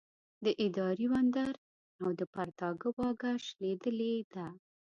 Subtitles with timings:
[0.45, 1.53] د اداري وندر
[2.03, 4.47] او د پرتاګه واګه شلېدلې ده.